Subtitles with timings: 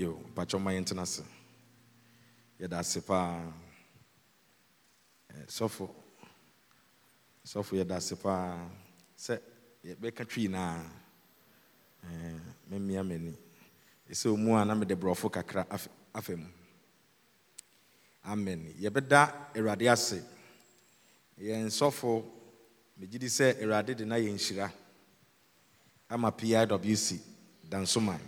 [0.00, 1.22] yo mpakyɛ ma yɛntena ase
[2.60, 3.52] yɛda ase paa
[5.30, 5.86] Eh, sɔfo
[7.44, 8.68] sɔfo yɛda ase paa
[9.24, 9.34] sɛ
[9.84, 10.80] yɛbɛka twi naa
[12.70, 13.32] memia m'ani
[14.10, 16.46] ɛsɛ ɔmu a na mede borɔfo kakra af- afa mu.
[18.24, 18.72] Amen.
[18.80, 20.22] Yɛbɛda awurade ase.
[21.38, 22.24] Yɛn sɔfo
[22.98, 24.72] megye di sɛ awurade de na yɛ nhyira.
[26.10, 27.20] Ama piwc
[27.68, 28.20] dansoman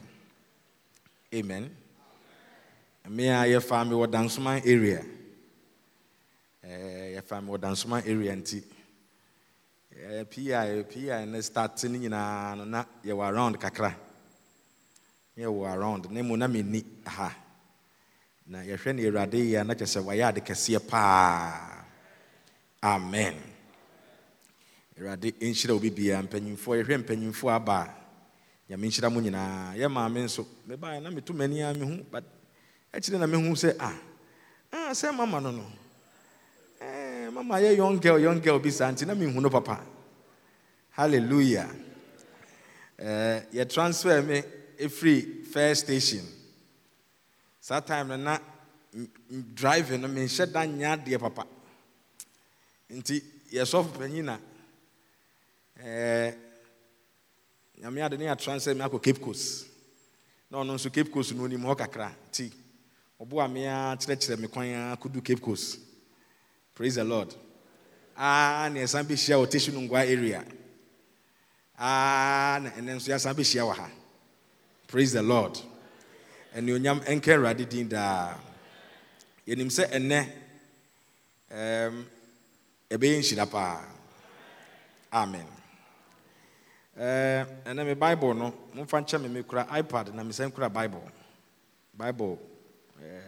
[1.34, 1.70] amen.
[3.08, 5.04] Me a yɛfa me wɔ dansoman area.
[6.62, 8.62] Eh, yɛfa me wɔ dansoman area nti.
[9.96, 10.50] Eh, pi
[10.88, 13.94] pi ne start no nyinaa no na yɛwɔ around kakra.
[15.36, 17.34] Yɛwɔ around na mmom na menni ha.
[18.46, 21.84] Na yɛhwɛ ne awurade yie a na kyerɛ sɛ wayɛ ade kɛseɛ paa.
[22.82, 23.34] Amen.
[24.98, 26.22] Awurade nhyira obi biara.
[26.26, 27.96] Mpanyimfoɔ yɛhwɛ mpanyimfoɔ aba.
[27.96, 27.99] a
[28.70, 29.74] nyame nhyira mo nyinaa.
[29.74, 30.46] Yɛ maame nso.
[30.68, 32.24] Mebaeɛ na meto m'ani a mehu but
[32.92, 33.98] akyire na mehu sɛ ah
[34.72, 35.64] ah, sɛ mama no no.
[36.80, 39.84] Eh, mama yɛ young girl young girl bi saa nti na mehu no papa.
[40.90, 41.68] Hallelujah.
[42.96, 44.40] Eh, transfer me
[44.78, 46.24] ɛfiri first station.
[47.60, 48.38] Saa time no na
[49.52, 51.44] driving no menhyɛ da nyɛ adeɛ papa.
[52.88, 53.20] Nti
[53.52, 54.38] yɛsɔfo panyin na
[55.82, 56.34] eh,
[57.80, 59.66] nyame ade ne yɛatransfer me akɔ cape coast.
[60.50, 62.12] Na ɔno nso cape coast no onim hɔ kakra.
[62.28, 62.52] Nti
[63.20, 65.78] ɔboa me a kyerɛkyerɛ me kwan a kɔdu cape coast.
[66.74, 67.34] Praise the lord.
[68.16, 70.44] Ah na yɛsan bɛhyia wɔ Teshie Nungua area.
[71.78, 73.90] Ah na ɛnɛ nso yɛasan bɛhyia wɔ ha.
[74.86, 75.58] Praise the lord.
[76.54, 78.36] Anuonyam ɛnka awurade din daa.
[79.46, 80.28] Yɛnim sɛ ɛnnɛ
[81.50, 82.04] ɛm,
[82.90, 83.84] ɛbɛyɛ nhyira paa.
[85.12, 85.59] Amen
[87.00, 91.02] ɛnɛ me bible no momfa nkyɛ me mekura ipad na mesan kura bible.
[91.94, 92.38] Bible
[93.00, 93.22] ɛɛ,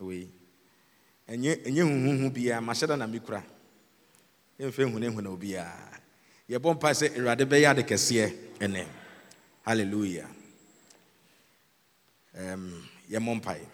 [0.00, 0.28] wei.
[1.28, 3.42] Ɛnyɛ huhuhu biara mahyɛ na mekura
[4.58, 6.00] yɛmfɛ hunahuna obiara.
[6.50, 8.26] Yɛbɔ mpa sɛ awurade bɛyɛ ade kɛseɛ
[8.58, 8.86] ɛnɛ.
[9.66, 10.26] Halleluya
[12.34, 13.66] um, yɛmmɔ mpae.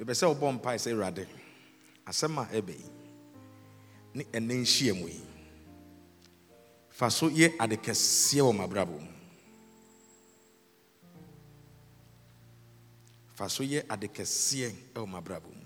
[0.00, 1.24] Mepɛ sɛ wobɔ mpae sɛ awurade
[2.08, 2.86] asɛm a ɛbɛ yi.
[4.14, 5.20] Ne ɛnɛ nhyia mu yi.
[6.88, 9.12] Fa so yɛ ade kɛseɛ wɔ m'abrabɔ mu.
[13.34, 15.59] Fa so yɛ ade kɛseɛ wɔ m'abrabɔ mu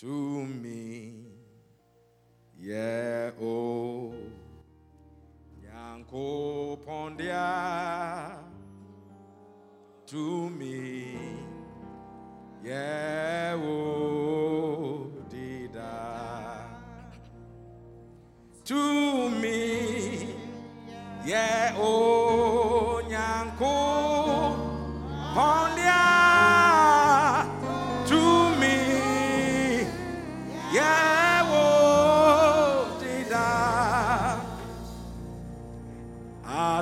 [0.00, 1.26] to me,
[2.58, 4.14] yeah, oh,
[5.62, 8.38] Yanko Pondia,
[10.06, 11.18] to me,
[12.64, 16.64] yeah, oh, Dida,
[18.64, 20.34] to me,
[21.26, 22.09] yeah, oh,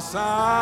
[0.08, 0.57] Asafo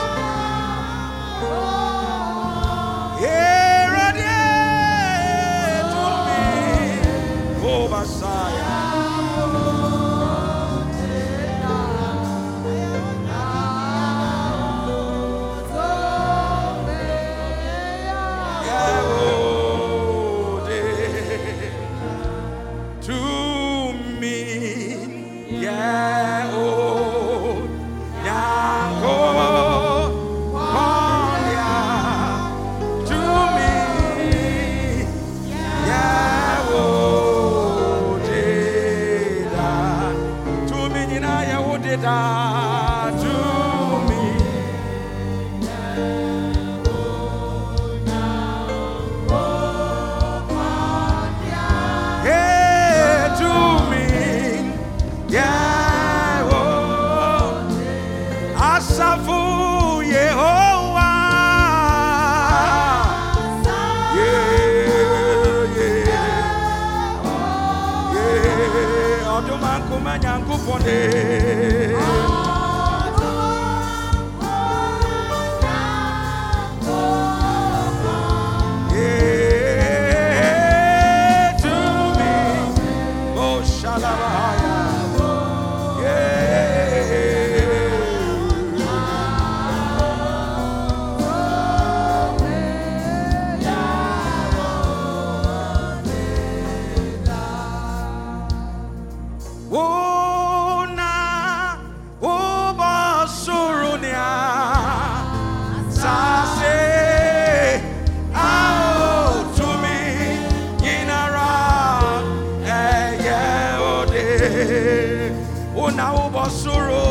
[114.63, 115.31] ode
[115.75, 117.04] ona oba suru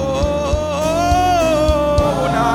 [2.24, 2.46] ona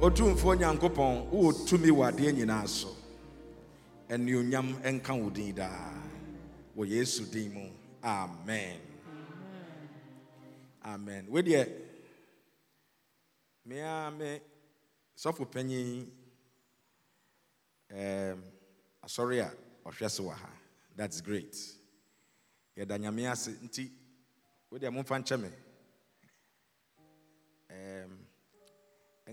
[0.00, 2.88] otumfoɔ nyankopɔn wowɔ tumi wɔ adeɛ nyinaa so.
[4.10, 5.94] Ɛnuonyam nka wo din daa.
[6.76, 7.81] Wɔ yesu din mu.
[8.02, 8.80] Amen.
[10.84, 11.26] Amen.
[11.30, 11.66] Wedeɛ
[13.64, 14.40] mea me
[15.16, 16.10] sɔfo panyin
[17.90, 18.42] um,
[19.04, 19.54] asɔre a
[19.88, 20.50] ɔhwɛ so wɔ ha.
[20.96, 21.56] That's great.
[22.76, 23.50] Yɛda nyame ase.
[23.62, 23.90] Nti
[24.70, 25.48] wodeɛ momfa nkyɛ me.
[27.70, 28.18] Um,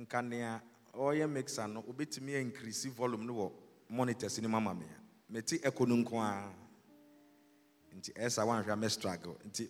[0.01, 0.61] nka nea
[0.93, 3.51] ɔyɛ mixer no wobɛtumi increase volume no wɔ
[3.89, 5.31] monitors no mu me a.
[5.31, 6.53] Mete ɛkɔ a
[7.97, 9.37] nti ɛsa woanhwɛ a mɛ struggle.
[9.47, 9.69] Nti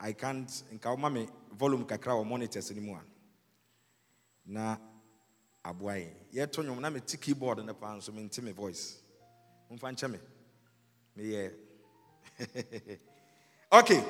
[0.00, 3.02] i can't nka woma me volume kakra wɔ monitors no mu a
[4.46, 4.76] na
[5.64, 6.14] aboa yɛn.
[6.32, 8.98] Yɛto nwom na mete keyboard no paa nso mente me voice.
[9.70, 10.18] Momfa nkyɛ me.
[11.16, 11.52] Meyɛ.
[13.72, 14.02] Okay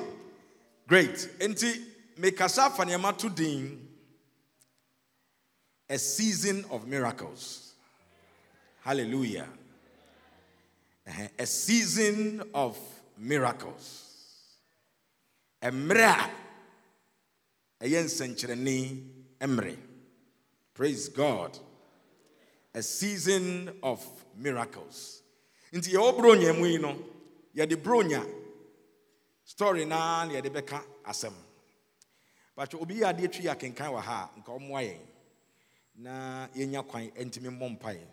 [0.91, 1.29] great.
[1.39, 1.81] Nti
[2.17, 3.87] mekasa fa nneɛma to din
[5.89, 7.73] a season of miracles.
[8.83, 9.47] Hallelujah.
[11.07, 11.27] Uh-huh.
[11.39, 12.77] A season of
[13.17, 14.57] miracles.
[15.61, 16.29] Emra.
[17.81, 19.03] Ayen senchireni
[19.39, 19.75] emre.
[20.73, 21.57] Praise God.
[22.73, 24.05] A season of
[24.37, 25.21] miracles.
[25.73, 26.95] Nti ye obronya mu yi no,
[27.53, 28.25] ye de bronya
[29.43, 31.33] story na na ye de beka asem.
[32.55, 34.99] But obi ya de twi akenkan wa ha, nka omo ayen.
[35.95, 38.05] na yɛnya kwan ntumi mmɔ mpaeɛ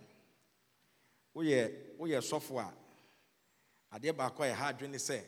[1.38, 1.58] woyɛ
[1.98, 2.72] woyɛ sɔfo a
[3.94, 5.22] adeɛ baako a ɛha adwene sɛ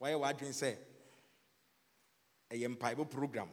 [0.00, 0.76] wayɛ w'adwene sɛ
[2.50, 3.48] ɛyɛ mpaebɔ program.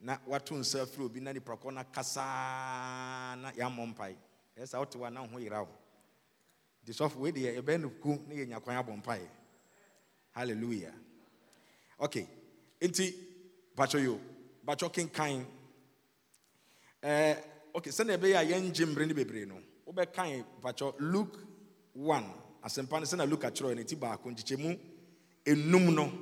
[0.00, 4.16] Na wato nsa afiri obi na nipa kɔ na kasaa na yɛammɔ mpae.
[4.56, 5.72] Ɛyɛ saa wote wa na ho yera wo.
[6.84, 9.28] Nti sɔfo wei deɛ ɛbɛyɛ no ku ne yɛnya kwan abɔ mpaeɛ
[10.32, 10.94] hallelujah.
[11.98, 12.26] Okay
[12.80, 13.14] nti
[13.76, 14.20] batwɔ yo
[14.64, 15.46] batwɔ kenkan.
[17.02, 17.36] Eh,
[17.74, 21.38] okay, sɛnea ɛbɛyɛ a yɛngye mmere no bebree no wobɛkan mpakyɛ luke
[21.94, 22.24] 1
[22.62, 24.78] asɛmpa no sɛna luke akyerɛ ne ti baako nkyekyɛmu
[25.44, 26.12] enum no.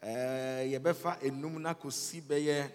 [0.00, 2.70] Eh, yɛbɛfa enum no akɔsi bɛyɛ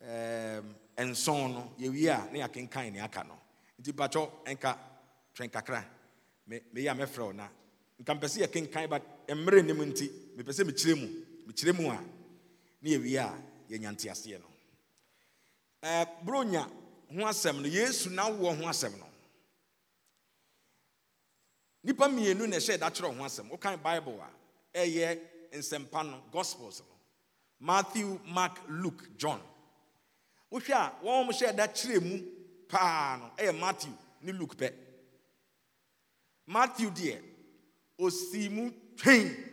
[0.00, 0.60] eh,
[1.04, 1.72] nson no.
[1.78, 3.38] Yɛwie a ne yɛakenkan ne aka no.
[3.80, 4.78] Nti mpakyɛ nka
[5.34, 5.84] twɛn kakra.
[6.46, 7.48] Me- meyɛ a mɛfrɛ wo na.
[8.00, 11.08] Nka mpɛ sɛ yɛkenkan but mmerɛ nim nti mepɛ sɛ mekyerɛ mu.
[11.46, 12.00] Mekyerɛ mu a
[12.82, 13.32] ne yɛwie a
[13.70, 14.46] yɛnya no.
[15.82, 16.66] Eh, bronya
[17.14, 19.06] ho asɛm no yesu n'awoɔ ho asɛm no.
[21.84, 23.48] Nnipa mmienu na ɛhyɛ da kyerɛ ho asɛm.
[23.50, 24.20] Wokan bible
[24.74, 25.20] a ɛyɛ
[25.52, 26.94] nsɛmpa no gospels no.
[27.60, 29.40] Matthew mark luke john.
[30.52, 32.18] Wohwɛ a wɔn hyɛ da kyerɛ mu
[32.68, 34.72] paa no ɛyɛ matthew ne luke pɛ.
[36.46, 37.22] Matthew deɛ
[37.98, 39.44] osii mu twɛn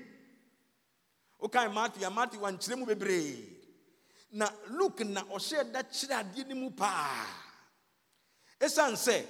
[1.41, 3.51] wokan matthew a matthew wankyerɛ mu bebree.
[4.31, 7.43] Na luke na ɔhyɛ da kyerɛ adeɛ no mu paa
[8.59, 9.25] ɛsiane sɛ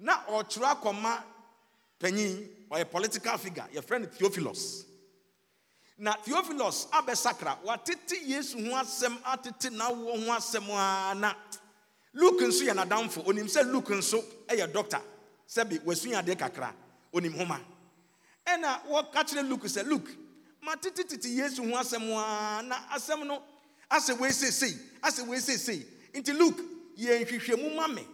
[0.00, 1.22] na ɔkyerɛ akɔma
[1.98, 4.84] panyin ɔyɛ political figure yɛfrɛ no theophilus.
[5.98, 11.34] Na theophilus abɛsakra watete yesu ho asɛm atete n'awoɔ ho asɛm a na
[12.14, 13.24] luke nso yɛ n'adamfo.
[13.26, 15.00] Onim sɛ luke nso yɛ doctor
[15.48, 16.72] sɛbi wasua adeɛ kakra.
[17.12, 17.60] Onim homa
[18.46, 20.10] ɛna wɔka kyerɛ luke sɛ luke
[20.62, 23.42] matetetete yesu ho asɛm a na no
[23.90, 26.60] asɛ wei seesei asɛ wei seesei nti luke
[26.96, 28.06] yɛ nhwehwɛmu ma me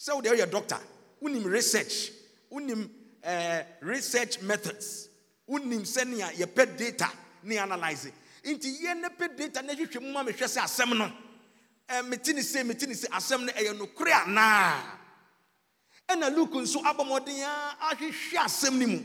[0.00, 0.78] sɛ wode woyɛ doctor
[1.22, 2.10] wonim research
[2.50, 2.88] wonim
[3.22, 5.08] eh, research methods
[5.48, 7.10] wonim sɛnea yɛpɛ data
[7.42, 8.10] ne analyse.
[8.44, 11.12] Nti yɛ ne data na hwehwɛ mu ma mehwɛ sɛ asɛm
[11.88, 14.82] eh, se mete ne se asɛm no ɛyɛ nokorɛ anaa?
[16.08, 18.98] Ɛna luke nso abɔ mmɔden a ahwehwɛ asɛm no mu.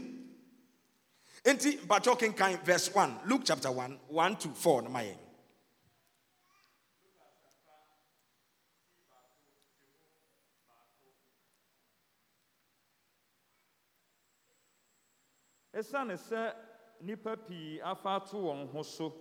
[1.43, 4.99] Mpatwɔ kenkan verse 1 luke chapter 1 1 to 4 no ma
[15.75, 16.53] ɛsiane sɛ
[17.01, 19.13] nnipa pii afa ato wɔn ho so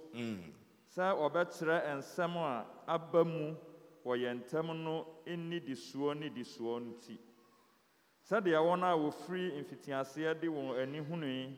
[0.95, 3.57] sɛ wɔbɛkyerɛ nsɛm a aba mu
[4.05, 7.19] wɔ yɛn ntam no nnidisoɔ nnidisoɔ nti.
[8.23, 11.57] Sɛdeɛ wɔn a wɔfiri mfitiaseɛ de wɔn ani hunui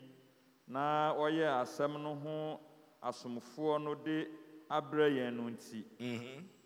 [0.67, 2.61] na wɔyɛ asɛm no ho
[3.03, 4.26] asomfoɔ no de
[4.71, 5.85] abrɛ yɛn no nti.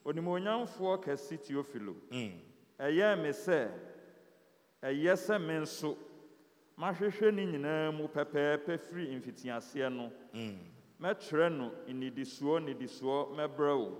[0.05, 1.97] Onimonyamfoɔ kɛse teofilo.
[2.79, 3.71] Ɛyɛɛ me sɛ
[4.83, 5.97] ɛyɛ sɛ me nso.
[6.81, 10.11] Mahwehwɛ ne nyinaa mu pɛpɛɛpɛ firi mfitiaseɛ no.
[11.01, 13.99] Mɛtwerɛ no nnidisoɔ nnidisoɔ mɛbrɛ wo.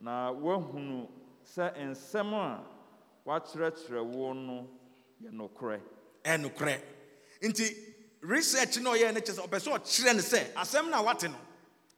[0.00, 1.08] Na woahunu
[1.42, 2.64] sɛ nsɛm a
[3.26, 4.68] woakyerɛkyerɛ wo no
[5.22, 5.80] yɛ nokorɛ.
[6.24, 6.80] Ɛnokorɛ
[7.42, 7.64] nti
[8.20, 11.22] research na ɔyɛ no kyɛ sɛ ɔpɛ sɛ ɔkyerɛ no sɛ asɛm no a wate
[11.30, 11.38] no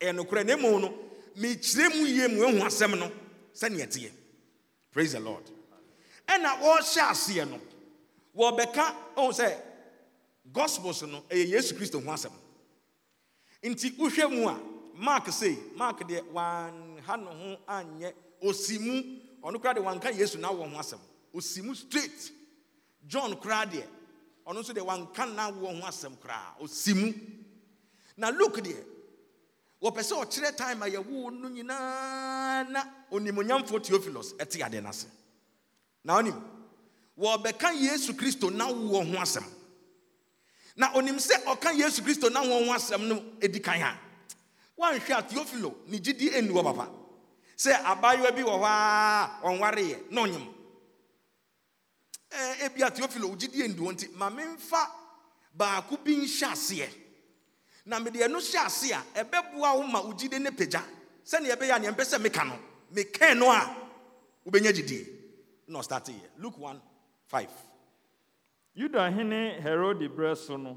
[0.01, 0.47] ɛyɛ nokorɛ.
[0.47, 0.95] Na mmom no
[1.37, 3.11] mekyerɛ mu yie mu ahu asɛm no
[3.53, 4.13] sɛneɛ teɛ
[4.93, 5.43] praise the lord.
[6.29, 7.59] Ɛna wɔrehyɛ aseɛ no
[8.37, 9.63] wɔbɛka ɔhu sɛ
[10.53, 12.33] gospels no ɛyɛ yesu kristo ho asɛm.
[13.63, 14.61] Nti wohwɛ mu a
[14.95, 18.13] mark sei mark deɛ wanha ne ho anyɛ.
[18.43, 19.03] Osi mu
[19.43, 21.01] ɔno koraa deɛ wanka yesu na wɔ ho asɛm.
[21.35, 22.33] Osi mu straight.
[23.07, 23.87] John koraa deɛ
[24.47, 26.59] ɔno nso deɛ wanka na wɔ ho asɛm koraa.
[26.61, 27.13] Osi mu.
[28.17, 28.85] Na luke deɛ
[29.83, 35.07] wɔpɛ sɛ ɔkyerɛ time a yɛwoo no nyinaa na onimonyamfoɔ theophilus ɛte adeɛ no ase
[36.05, 36.43] na ɔnim
[37.19, 39.45] wɔbɛka yesu kristo na wɔ ho asɛm
[40.79, 43.99] na onim sɛ ɔka yesu kristo na wɔn asɛm no edi kan a
[44.79, 46.89] wanhwɛ a theophilo ne gyidi ɛnni hɔ papa.
[47.57, 50.47] Sɛ abaayewa bi wɔ hɔ a ɔnwareyɛ na ɔnyem
[52.31, 54.87] ɛɛ ebi a theophilo gyidi ɛnni hɔ nti ma memfa
[55.53, 56.89] baako bi nhyɛ aseɛ.
[57.87, 60.85] Na mede ɛno hyɛ ase a ɛbɛboa wo ma wo gyidi ne pagya.
[61.25, 62.57] Sɛnea ɛbɛyɛ a neɛ mpɛ sɛ meka no
[62.95, 63.77] mekɛn no a
[64.47, 65.09] wobɛnya gyidie.
[65.67, 66.29] Na ɔstarte yɛ.
[66.39, 66.81] Luke 1
[67.27, 67.49] 5
[68.79, 70.77] yudahene herode berɛ so no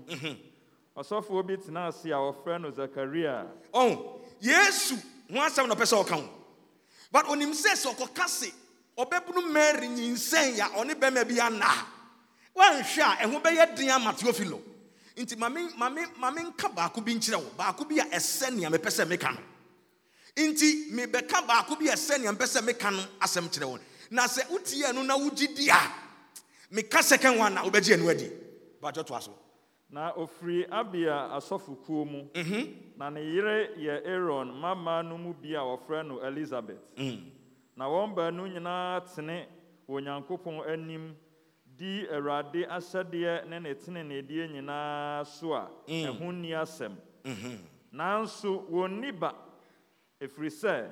[0.98, 3.48] ɔsɔfoɔ bi tena ase a wɔfrɛ no zakaria.
[3.74, 4.96] Ɔho yesu
[5.30, 6.30] ho asɛm na ɔpɛ sɛ ɔka ho.
[7.12, 8.52] But onim sɛ sɛ ɔkɔka se
[8.98, 11.86] ɔbɛbunu mary nyinsɛn a ɔne bɛrima bi ana a
[12.60, 14.60] woanhwɛ a ɛho bɛyɛ den ama teofilo
[15.16, 17.52] nti mame nka baako bi nkyerɛ wo.
[17.58, 19.40] Baako bi a ɛsɛ nea mepɛ sɛ meka no.
[20.36, 23.80] Nti mebɛka baako bi a ɛsɛ nea mepɛ sɛ meka no asɛm kyerɛ wo.
[24.10, 25.80] Na sɛ wotie ɛno na wogye di a
[26.72, 28.30] meka second one na wobɛgye ɛno adi.
[28.82, 29.32] Bakyɛ toa so
[29.90, 32.30] na ofiri abia asɔfokuo mu
[32.98, 36.80] na ne yere yɛ aaron mmammaa no mu bi a wɔfrɛ no elizabeth.
[37.76, 39.48] Na wɔn baanu nyinaa tene
[39.90, 41.16] onyankopɔn anim
[41.78, 46.96] di awurade ahyɛdeɛ ne ne teneneedie nyinaa so a ɛho nni asɛm.
[47.94, 49.36] Nanso wɔnni ba
[50.22, 50.90] ɛfiri sɛ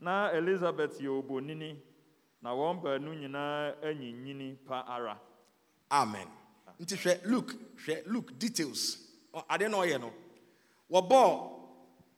[0.00, 1.76] na elizabeth yɛ obonini.
[2.42, 5.18] Na wɔn baanu nyinaa anyinyini pa ara.
[5.90, 6.28] Amen.
[6.80, 7.52] Nti hwɛ luke
[7.84, 8.98] hwɛ luke details.
[9.48, 10.12] Ade na ɔyɛ no
[10.90, 11.50] wɔbɔɔ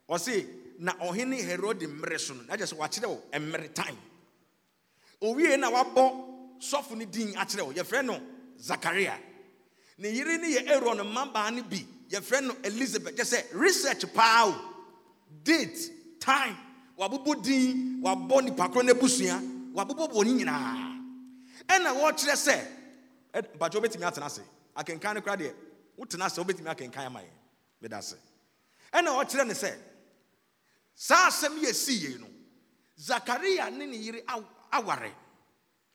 [0.09, 0.45] ɔse
[0.79, 2.43] na ɔhene herode mmerɛ so no.
[2.43, 3.97] Na kyerɛ sɛ wakyerɛ wo mmerɛ time.
[5.21, 7.73] Owie na wabɔ sɔfo no din akyerɛ wo.
[7.73, 8.19] Yɛfrɛ no
[8.59, 9.17] zakaria.
[9.97, 11.85] Ne yere ne yɛ aaron mmabaa no bi.
[12.09, 13.15] Yɛfrɛ no elizabeth.
[13.15, 14.55] Kyɛ sɛ research paa o.
[15.43, 16.57] Date time.
[16.97, 19.60] Wabobɔ din wabɔ nipa korɔ no abusua.
[19.73, 20.97] Wabobɔ bɔne nyinaa
[21.67, 22.55] ɛna wɔkyerɛ sɛ
[23.33, 24.41] ɛ- mpatwa wobɛtumi atena ase.
[24.75, 25.53] Akenkan no kora deɛ
[25.97, 27.29] wotena ase wobɛtumi akenkan ama yɛ
[27.81, 28.15] meda ase.
[28.93, 29.73] Ɛna ɔkyerɛ ne sɛ
[30.95, 32.27] saa asɛm yɛ sii no
[32.99, 35.13] zakaria ne ne yere aw- aware.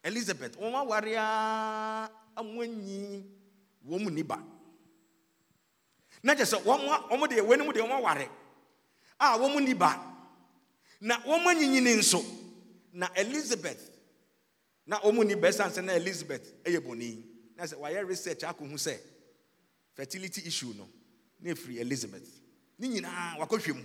[0.05, 3.25] Elizabeth wɔn aware a amoanyi
[3.87, 4.39] wɔn mu ni ba.
[6.23, 8.29] Na kyerɛ sɛ wɔn wɔn deɛ wɔn anim deɛ wɔn aware
[9.21, 10.01] a wɔn mu ni ba.
[11.01, 12.23] Na wɔn anyinyini nso
[12.97, 13.91] na elizabeth.
[14.87, 17.23] Na wɔn mu ni ba ɛsan sɛ na elizabeth ɛyɛ bɔnni
[17.57, 18.41] na sɛ wɔayɛ research?
[18.41, 18.99] Akɔhu sɛ
[19.95, 20.89] fertility issue no.
[21.41, 22.41] Na efiri elizabeth.
[22.79, 23.85] Ne nyinaa wakɔhwɛ mu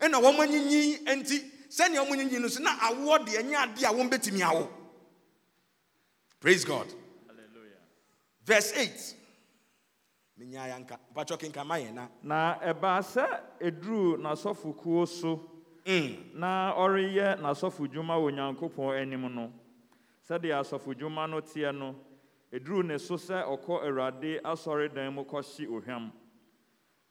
[0.00, 3.92] ɛna wɔn anyinyi nti sɛnea wɔn anyinyi no so na awoɔ deɛ nyɛ adeɛ a
[3.92, 4.68] wɔn bɛtumi awo.
[6.40, 6.86] Praise god.
[8.44, 9.14] Verse eight.
[10.40, 12.08] Menyaa yanka mpatwɔ kenkama yɛn na.
[12.22, 13.26] Na ɛbaa sɛ
[13.60, 15.51] ɛduruu n'asɔfokuo so.
[16.34, 19.52] Na ɔreyɛ n'asɔfodwuma wɔ onyankopɔn anim no
[20.28, 21.94] sɛdeɛ asɔfodwuma no teɛ no
[22.52, 26.12] ɛduruu ne so sɛ ɔkɔ awurade asɔredan mu kɔhye ohwam.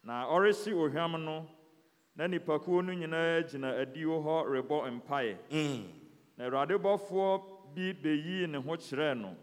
[0.03, 1.47] Na ɔrehye ohwam no
[2.15, 5.37] na nnipakuo no nyinaa gyina adiwo hɔ rebɔ mpaeɛ.
[6.37, 7.41] Na awurade bɔfoɔ
[7.75, 9.35] bi bɛyii ne ho kyerɛɛ no.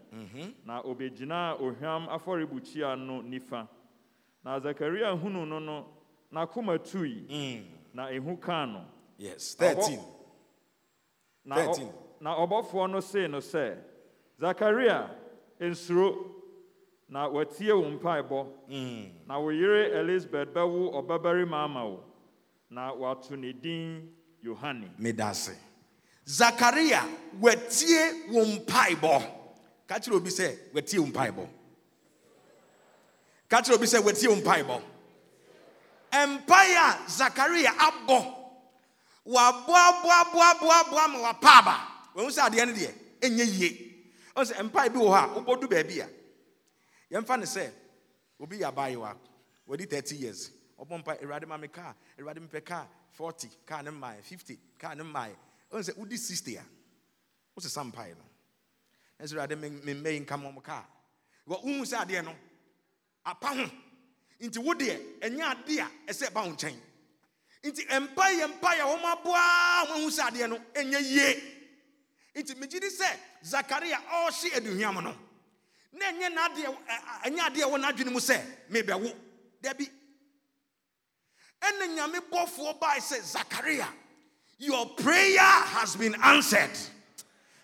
[0.65, 3.67] Na obɛgyinaa ohwam afɔrebukyia no nifa.
[4.43, 5.85] Na zakaria hunu no no
[6.33, 7.25] n'akoma tui.
[7.93, 8.85] Na ehu kaa no.
[9.19, 9.55] Yes.
[9.59, 9.99] Ɔbɔ- 13.
[11.45, 11.93] na ɔ- 13.
[12.21, 13.77] na ɔbɔfoɔ no see no sɛ
[14.39, 15.09] zakaria
[15.59, 16.31] nsuro
[17.09, 18.47] na watie wo mpaebɔ
[19.27, 22.03] na wo yere elisabeth bɛwo ɔbabarima ama wo
[22.69, 24.09] na wato ne din
[24.43, 25.55] yohane Medase.
[26.25, 27.01] Zakaria,
[27.41, 29.35] wetie wo mpaebɔ.
[29.87, 31.49] Ka kyerɛ obi sɛ wetie wo mpaebɔ.
[33.49, 34.81] Ka kyerɛ obi sɛ wetie wo mpaebɔ.
[36.11, 38.35] Mpae a Zakaria abɔ.
[39.29, 41.75] Waboaboaboaboaboa ma wapa aba.
[42.15, 43.69] Wɔn sɛ adeɛ no deɛ ɛnyɛ yie.
[44.35, 46.09] Ɔn sɛ mpae bi wɔ hɔ a wobɔdu baabi a
[47.11, 47.71] yɛmfa ne sɛ
[48.39, 49.15] obi yɛ abaayewa
[49.67, 50.51] wadi 30 years.
[50.79, 55.03] Ɔbɔ mpa awurade ma me kaa awurade kaa 40 kaa ne mmaeɛ 50 kaa ne
[55.03, 55.35] mmaeɛ
[55.71, 56.65] ɔhu sɛ wodi 60 a
[57.55, 58.23] wosesa mpaeɛ no
[59.19, 60.85] na sɛ awurade memmɛ yi nka mmɔ m kaa.
[61.47, 62.35] Wɔ wohu adeɛ
[63.25, 63.69] apa ho
[64.41, 66.47] nti wo deɛ ɛnyɛ ade a ɛsɛ ɛba
[67.63, 71.43] nti mpaeɛ mpaeɛ a wɔn aboa wɔn ahu sɛ adeɛ no ɛnyɛ yie.
[72.35, 73.09] Nti megye di sɛ
[73.43, 75.15] zakaria ɔrehye aduhwam no
[75.93, 76.77] na ɛnyɛ n'adeɛ
[77.25, 78.39] ɛnyɛ adeɛ ɛwɔ n'adwene mu sɛ
[78.71, 79.13] mebɛwo.
[79.61, 79.89] Dabi.
[81.61, 83.87] Ɛna nyame bɔfoɔ bae sɛ zakaria
[84.57, 86.77] your prayer has been answered.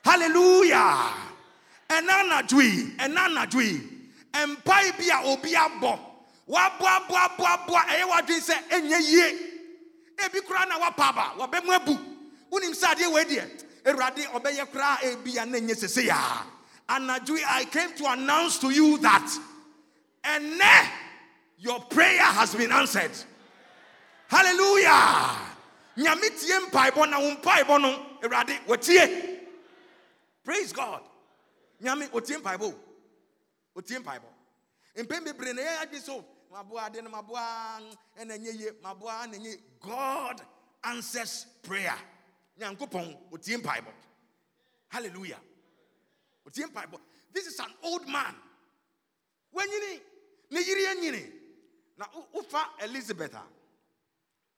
[0.04, 1.14] Hallelujah.
[1.90, 3.80] Ɛna anadwo yi ɛna anadwo yi
[4.34, 6.00] mpae bi a obi abɔ
[6.50, 9.44] waboaboaboaboa ɛyɛ w'adwene sɛ ɛnyɛ yie.
[15.04, 16.10] Ebi na na sese
[17.47, 19.28] i came to announce to you that
[20.23, 20.89] ɛnɛ
[21.58, 23.12] your prayer has been answered.
[24.28, 25.38] Hallelujah.
[25.97, 26.60] Nyame tie
[27.10, 29.39] na wo mpaebɔ no awurade wɔtie
[30.43, 31.01] praise god.
[31.82, 32.73] Nyame ɔtie mpaebɔ
[33.78, 34.28] ɔtie mpaebɔ
[34.97, 36.25] mpɛn bebree na adwe so
[39.82, 40.41] god
[40.84, 41.96] answers prayer.
[44.89, 45.39] Hallelujah.
[47.34, 48.36] This is an old man.
[49.54, 50.00] Wanyini
[50.52, 51.32] ne yiri anyini
[51.98, 53.36] na wo- wofa elizabeth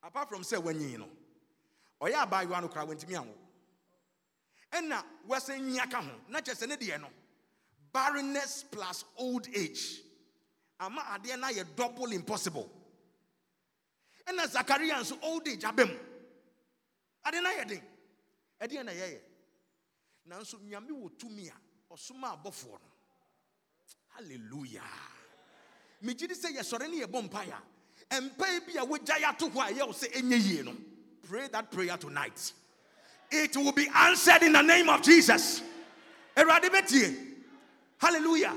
[0.03, 1.07] apart from sɛ wanyini no
[2.01, 3.33] ɔyɛ abaayewa no koraa wantumi anwo
[4.71, 7.09] ɛna wɔsɛ nyia ka ho na kyerɛ sɛ ne deɛ no.
[7.93, 10.01] Barrenness plus old age
[10.79, 12.69] ama adeɛ no ayɛ double impossible.
[14.27, 15.95] Ɛna zakaria nso old age aba mu
[17.25, 17.83] adeɛ no ayɛ den.
[18.59, 19.19] Na yɛyɛ
[20.27, 22.91] nanso nyame wɔ tumi a ɔsoma abɔfoɔ no.
[24.15, 24.81] Hallelujah.
[26.03, 27.53] Megye di sɛ yɛsɔre ne yɛbɔ mpaeɛ
[28.09, 30.75] a mpae bi a a no.
[31.23, 32.53] Pray that prayer tonight.
[33.29, 35.61] It will be answered in the name of jesus.
[36.35, 37.35] Awurade bɛtie.
[37.97, 38.55] Hallelujah.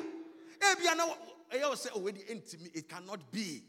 [0.61, 1.07] Ebia na
[1.53, 3.63] ɛyɛ sɛ ɔwɛdi oh, ɛntimi it cannot be.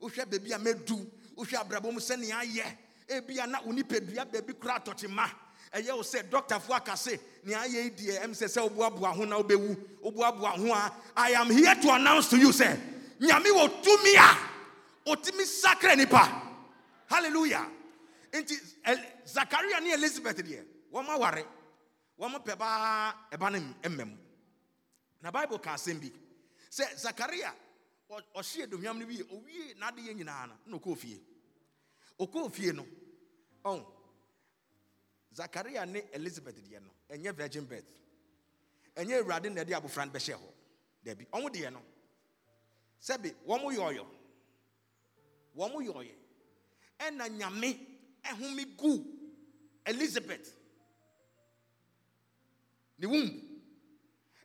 [0.00, 2.76] Wohwɛ baabi a mɛdu wohwɛ abrabɔ mu sɛnea ayɛ.
[3.08, 5.28] Ebia na wo nipadua baabi kora atɔkye ma.
[5.72, 9.24] Ɛyɛ wo sɛ dɔktafoɔ aka se nea ayɛ yi deɛ ɛm sɛ sɛ woboaboa ho
[9.24, 12.78] na wobɛwu woboaboa ho a i am here to announce to you sɛ
[13.20, 16.42] nyame wɔ tumi a ɔtumi sakra nipa
[17.08, 17.66] hallelujah.
[18.32, 18.54] Nti
[19.26, 21.44] zakaria ne elizabeth deɛ wɔn aware
[22.18, 24.16] wɔn pɛ baa ɛba no mmɛm
[25.22, 26.10] na bible ka asɛm bi
[26.70, 27.54] sɛ zakaria
[28.10, 31.20] ɔ- ɔhye aduhwam no wie owie n'adeɛ nyinaa no na ɔkɔɔ fie.
[32.18, 32.86] Ɔkɔɔ fie no
[33.64, 33.84] ɔn
[35.34, 37.92] zakaria ne elizabeth deɛ no ɛnyɛ virgin birth.
[38.96, 40.52] Ɛnyɛ awurade na ɛde abofra no bɛhyɛ hɔ.
[41.04, 41.82] Dabi ɔmo deɛ no
[43.00, 44.06] sɛbi wɔn yɔɔyɔ.
[45.56, 46.14] Wɔn yɔɔyɛ.
[47.00, 47.78] Ɛna nyame
[48.24, 49.04] ɛhome gu
[49.86, 50.52] elizabeth.
[52.98, 53.55] Ne womb.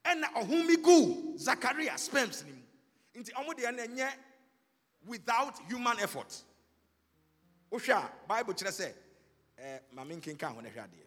[0.05, 2.61] Ɛna ɔhome gu zakaria sperms ne mu.
[3.15, 4.13] Nti ɔmo deɛ no ɛnyɛ
[5.05, 6.43] without human effort.
[7.71, 8.93] Wohwɛ a bible kyerɛ sɛ
[9.57, 11.05] eh, mame nkenka ho no hwɛ adeɛ.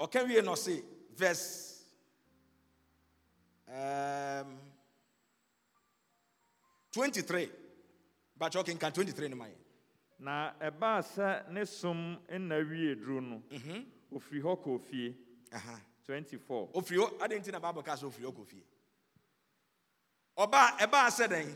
[0.00, 0.82] Ɔka wie no ɔse
[1.14, 1.84] verse
[3.68, 4.58] um,
[6.92, 7.50] 23
[8.38, 9.54] bakyɛ ɔkenka 23 no ma yɛ.
[10.20, 13.42] Na ɛbaa sɛ ne som nna wie duru no
[14.12, 15.14] ofiri hɔ kɔɔ fie.
[16.08, 18.64] 24 ofiri hɔ nti na bible ka sɛ ofiri hɔ kɔ fie.
[20.38, 21.54] Ɔbaa ɛbaa sɛ dɛn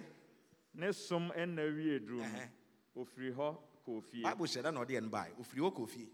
[0.74, 2.48] ne som nna wie no Ɛhɛ.
[2.96, 4.22] ofiri hɔ kɔɔ fie.
[4.22, 6.08] Bible hyɛ da na ɔde yɛ no bae ofiri hɔ kɔ fie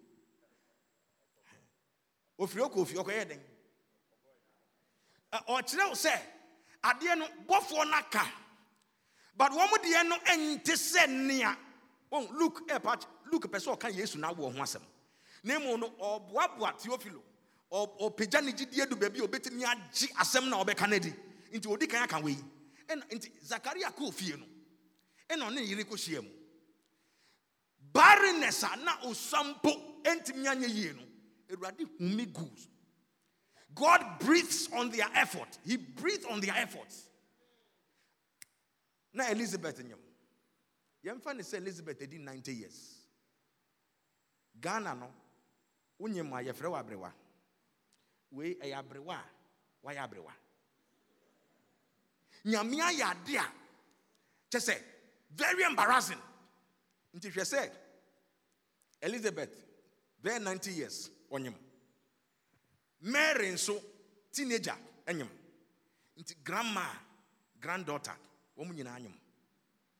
[2.38, 3.40] ofiri hɔ kɔ fie ɔkɔyɛ dɛn
[5.32, 6.22] Ɛ, ɔkyerɛ wo sɛ
[6.84, 8.24] adeɛ no bɔfoɔ no aka
[9.36, 11.56] but wɔn deɛ no ɛnte sɛ nea.
[12.12, 14.82] Wɔn luke ɛpa luke pɛ sɛ ɔka yesu na awo ho asɛm.
[15.42, 16.78] Na emu no ɔboaboa
[17.70, 21.12] ɔpagya ne gyidie do baabi a obetumi agye asɛm na ɔbɛka no adi
[21.52, 22.36] nti odi kan aka wei
[22.88, 24.46] ɛna nti zakaria kɔɔ fie no.
[25.28, 26.30] Ɛna ɔne ne yere kɔhyia mu.
[27.92, 31.02] Barrenness a na osampo ɛntumi anyɛ yie no.
[31.50, 32.26] Awurade humi
[33.74, 35.58] god breathes on their effort.
[35.64, 37.04] He breathes on their efforts
[39.12, 39.98] na elizabeth nyam
[41.04, 42.94] yɛmfa ne sɛ elizabeth adi 90 years.
[44.60, 45.10] Ghana no
[46.00, 47.12] wonyim a yɛfrɛ wɔ aberewa
[48.32, 49.24] wei ɛyɛ aberewa a
[49.84, 50.32] wayɛ aberewa.
[52.44, 53.52] Nyame ayɛ ade a
[54.50, 54.82] kyɛ sɛ
[55.30, 56.20] very embarrassing.
[57.14, 57.70] Nti hwɛ sɛ
[59.02, 59.54] elizabeth
[60.22, 61.54] bɛyɛ 90 years ɔnyem.
[63.00, 63.80] Mary nso
[64.32, 65.28] teenager anyem
[66.18, 66.84] nti grandma
[67.60, 68.16] granddaughter
[68.56, 69.14] wɔn nyinaa anyem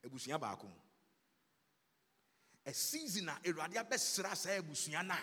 [0.04, 0.74] abusua baako mu.
[2.66, 5.14] A season a awurade abɛsra saa abusua no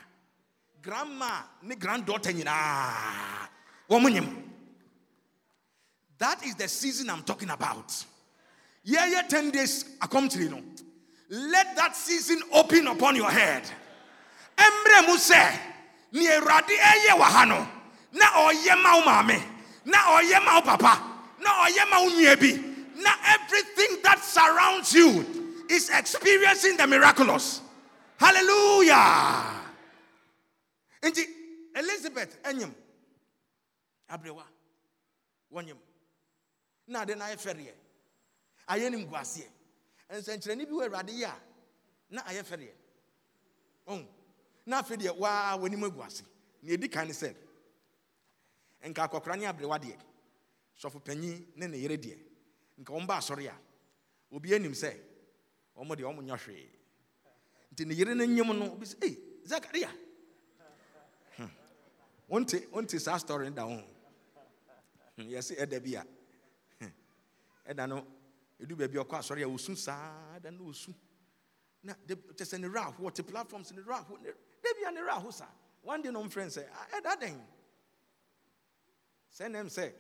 [0.86, 3.50] grandma ne granddaughter nyinaa.
[3.90, 4.44] Wɔn
[6.18, 8.06] that is the season i'm talking about.
[8.88, 10.62] Yɛyɛ 10 days akɔmkyere no
[11.30, 13.64] let that season open upon your head.
[14.58, 15.60] Mmerɛ mu sɛ
[16.14, 17.68] ne awurade ɛyɛ
[18.14, 19.42] na ɔyɛ ma wo
[19.86, 21.02] na ɔyɛ ma papa.
[21.40, 27.62] Na ɔyɛ ma na everything that surrounds you is experiencing the miraculous.
[28.18, 29.65] Hallelujah
[31.10, 31.24] nti
[31.80, 32.74] elizabeth ɛnyem
[34.08, 34.46] aberewa
[35.52, 35.78] wɔnyem
[36.88, 37.74] na ade na ayɛ fɛreɛ
[38.68, 39.50] ayɛ ne mguaseɛ
[40.10, 41.34] nsɛnkyerɛnne bi wɔ awurade yi a
[42.10, 42.74] na ayɛ fɛreɛ
[43.88, 44.08] ɔn
[44.66, 46.02] na afei deɛ waa w'anim agu
[46.62, 47.36] nea ɛdi kan ne sɛ
[48.90, 49.98] nka akɔkora ne aberewa deɛ
[50.78, 52.18] sɔfo panyin ne ne yere deɛ
[52.80, 53.58] nka wɔn ba asɔre a
[54.32, 54.92] obi anim sɛ
[55.76, 56.70] wɔn deɛ wɔn nyɛ hwee.
[57.74, 59.92] Nti ne yere no nyim no obi sɛ ee zakaria.
[62.30, 63.82] Wonte saa story da hmm,
[65.18, 66.04] yɛsɛ ɛda bi a
[67.70, 68.06] ɛda no
[68.60, 70.94] edu baabi ɔkɔ asɔre a osu saa ɛda no osu
[71.84, 74.18] na kyɛ sɛ ne ra ahoɔ te platforms ne ra ahoɔ
[74.64, 75.30] dabi a ne ra aho
[75.84, 77.42] one day no mfrɛ sɛ ɛda den
[79.32, 79.94] sɛ nam sɛ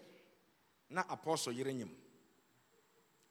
[0.89, 1.89] na apostle yere nyim.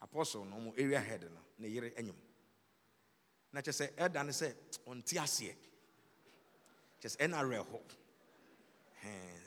[0.04, 2.14] Apostle no ɔmo area head no ne yere anyim
[3.52, 4.54] na kyɛ sɛ ɛda ne sɛ
[4.86, 5.54] ɔnte aseɛ
[7.00, 7.28] kyɛ sɛ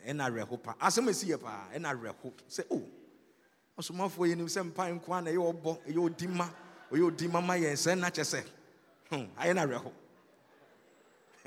[0.08, 2.82] ɛna awerɛho pa asɛm yɛ paa ɛna awerɛho sɛ o
[3.78, 6.50] ɔsomafoɔ yɛ nim sɛ mpa nko a na ɛyɛ ɔbɔ ɛyɛ odi ma
[6.91, 8.43] ɔyɛ odi ma ma yɛn sɛ na kyɛ sɛ.
[9.38, 9.91] Ayɛ na awerɛho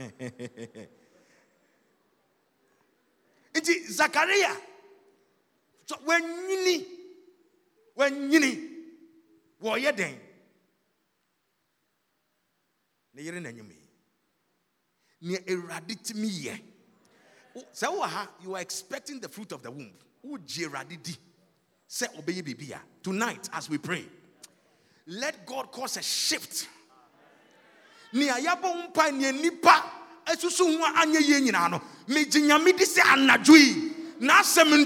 [3.54, 4.52] nti zakaria
[6.06, 6.86] wanyini
[7.96, 8.50] wanyini
[9.60, 10.18] wɔyɛ den
[13.12, 13.88] ne yere n'anim yi.
[15.20, 16.54] Nea awurade tumi yɛ
[18.42, 19.92] you are expecting the fruit of the womb.
[20.26, 21.16] Wogye awurade di
[21.88, 22.80] sɛ ɔbɛyɛ biribi a.
[23.02, 24.04] Tonight as we pray
[25.06, 26.68] let god cause a shift.
[28.12, 29.90] Nea yɛbɔ mpa nea nipa
[30.26, 32.76] asusu ho anyɛ yie nyinaa no megye nyame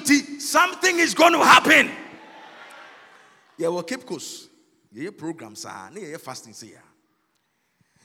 [0.05, 1.90] di something is going to happen.
[3.59, 4.48] Yɛwɔ cape coast.
[4.94, 6.83] Yɛyɛ program saa ne yɛyɛ fasting sɛ yɛa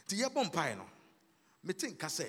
[0.08, 0.86] nti yɛbɔ mpae no
[1.64, 2.28] mete nka sɛ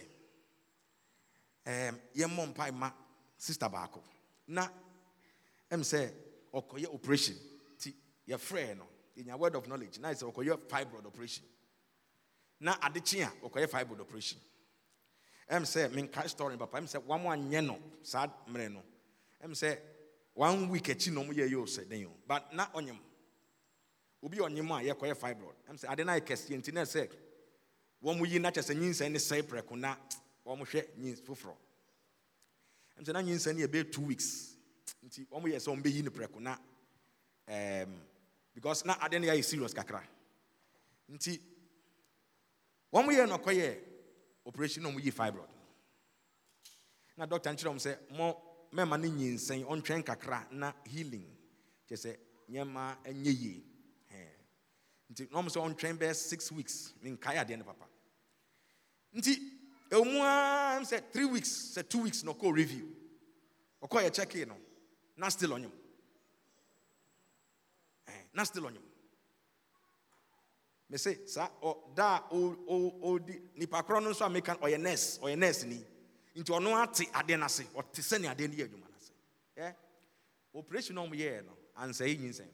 [1.66, 2.90] yɛmmɔ mpae ma
[3.37, 4.03] sister baako.
[4.49, 4.68] Na
[5.70, 6.12] ɛm sɛ
[6.53, 7.37] ɔkɔyɛ operation
[7.77, 7.94] nti
[8.29, 8.87] yɛfrɛ no.
[9.16, 9.99] Yɛnya word of knowledge.
[9.99, 11.44] Na sɛ ɔkɔyɛ fibroid operation.
[12.61, 14.38] Na adekye a fibroid operation.
[15.51, 16.79] Ɛm sɛ menkae story papa.
[16.79, 18.83] Ɛm sɛ wɔn anyɛ no saa mmerɛ no.
[19.42, 19.79] Ɛm sɛ
[20.35, 22.12] one week akyi na wɔn yɛ yɛ o sɛ den o.
[22.27, 22.99] But na ɔnyam
[24.23, 25.57] obi a ɔnyam a yɛkɔyɛ fibroid.
[25.68, 27.09] Ɛm sɛ ade na yɛ kɛseɛ nti na sɛ
[28.03, 29.96] wɔn yi na kyɛ sɛ nyinsɛn ne sɛe prɛko na
[30.44, 31.57] hwɛ nyins foforɔ
[33.00, 34.57] ɛm sɛ na nyinsɛn ne yɛ two weeks.
[35.05, 36.59] Nti wɔn yɛ sɛ wɔn bɛyi ne prɛko na
[37.48, 37.98] ɛɛm
[38.55, 40.03] because na ade no yɛ serious kakra.
[41.09, 41.40] Nti
[42.92, 43.79] wɔn yɛ no ɔkɔyɛ
[44.46, 45.48] operation na wɔn yi fibroid.
[47.16, 51.26] Na doctor nkyerɛ wɔn sɛ mo mɛma ne nyinsɛn ɔntwɛn kakra na healing.
[51.88, 52.16] Kyɛ sɛ
[52.50, 53.64] nneɛma nyɛ yie
[55.11, 57.87] nti na wɔn sɛ ɔntwɛn bɛyɛ six weeks ne nkae adeɛ no papa.
[59.14, 59.60] Nti
[59.90, 62.96] emu ara sɛ three weeks sɛ two weeks na ɔkɔ review.
[63.83, 64.57] Ɔkɔ yɛ check in no.
[65.16, 65.72] Na still ɔnyam
[68.09, 68.83] eh, na still ɔnyam
[70.88, 75.66] mese saa ɔ da a ɔdi nipa korɔ no nso a meka ɔyɛ nurse ɔyɛ
[75.66, 75.85] ni.
[76.37, 77.37] Nti ɔno ate adeɛ eh?
[77.37, 79.74] no ase ɔte sɛne adeɛ no yɛ adwuma no ase
[80.55, 82.48] operation a ɔmoyɛɛ no ansa yi nyinsɛn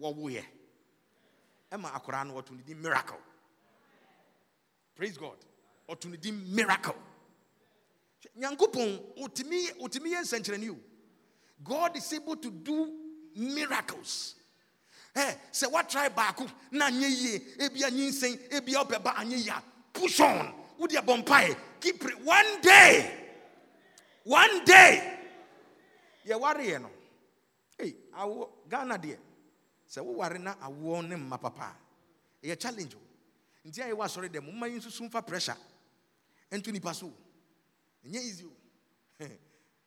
[0.00, 0.44] wɔwoyɛ
[1.72, 3.18] ɛma akoraa no wɔto ne din miracle.
[4.94, 5.36] Praise god
[5.88, 6.08] ɔto
[6.54, 6.94] miracle.
[8.36, 10.78] Nyankopɔn otumi otumi yɛ nsɛnkyerɛnne o
[11.62, 12.92] god is able to do
[13.34, 14.34] miracles.
[15.14, 20.20] Ɛ sɛ woatrae baako na anyɛ yie ebia nyinsɛn ebia wobɛba anyɛ yie a push
[20.20, 20.52] on.
[20.78, 23.28] Wode abɔ mpae keep one day.
[24.24, 25.18] One day.
[26.26, 26.90] Yɛwareɛ no.
[27.78, 29.16] Ei awo ghana deɛ
[29.88, 31.74] sɛ woware na awoɔ ne mma papa
[32.42, 32.98] a ɛyɛ challenge o.
[33.66, 35.56] Nti a yɛwɔ asɔre dɛ momma yi nsusu mfa pressure
[36.52, 37.12] ɛnto nipa so.
[38.04, 38.52] Ɛnyɛ easy o.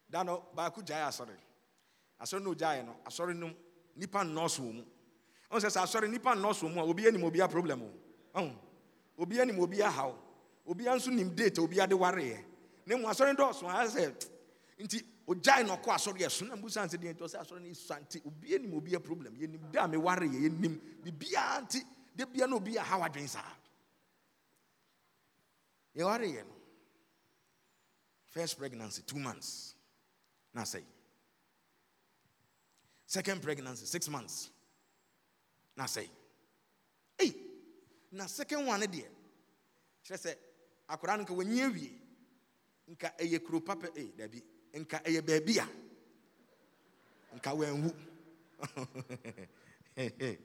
[0.10, 1.36] Da no baako gyae asɔre.
[2.20, 3.54] Asɔre no ogyaeɛ no asɔre no
[3.96, 4.84] nipa nnɔɔso wɔ mu.
[5.52, 7.92] Ɔn sɛ sɛ asɔre nipa nnɔɔso wɔ mu a obi anim obi a problem o.
[8.36, 8.56] Ɔn
[9.20, 10.16] obi anim obi ahaw
[10.68, 12.44] obi nso nim date obi ade wareɛ
[12.88, 14.14] ne mu asɔre dɔɔso a sɛ
[14.80, 17.68] nti ogyae na ɔkɔ asɔre yɛ so na mbusa nsɛ deɛ nti ɔsɛ asɔre no
[17.70, 19.36] esua nti obi anim obi a problem.
[19.36, 21.84] Yɛnim da me wareɛ yɛnim biribiara nti
[22.16, 23.54] de bia na obi ahaw adwen saa
[25.96, 26.56] yɛwareɛ no
[28.26, 29.76] first pregnancy two months.
[30.54, 30.84] Na sɛe
[33.06, 34.50] second pregnancy six months.
[35.76, 36.10] Na sɛe
[37.20, 37.34] ei
[38.12, 39.08] na second one deɛ
[40.04, 40.36] kyerɛ sɛ
[40.88, 41.92] akwadaa no nka wɔnyi awie
[42.92, 44.42] nka ɛyɛ kuro papa ei dabi
[44.74, 45.68] nka ɛyɛ baabi a
[47.36, 47.92] nka wɔanwu